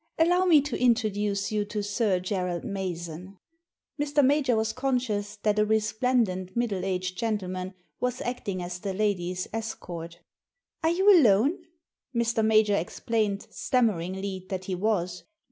Allow 0.17 0.45
me 0.45 0.61
to 0.61 0.75
introduce 0.75 1.51
you 1.51 1.63
to 1.65 1.83
Sir 1.83 2.19
Gerald 2.19 2.63
Mason." 2.65 3.37
Mr. 4.01 4.25
Major 4.25 4.55
was 4.55 4.73
conscious 4.73 5.35
that 5.43 5.59
a 5.59 5.63
resplendent 5.63 6.57
middle 6.57 6.83
aged 6.83 7.19
gentleman 7.19 7.75
was 7.99 8.19
acting 8.21 8.63
as 8.63 8.79
the 8.79 8.95
lady's 8.95 9.47
escort 9.53 10.19
"Are 10.81 10.89
you 10.89 11.07
alone?'* 11.21 11.65
Mr. 12.15 12.43
Major 12.43 12.75
explained, 12.75 13.45
stammeringly, 13.51 14.47
that 14.49 14.65
he 14.65 14.73
was. 14.73 15.23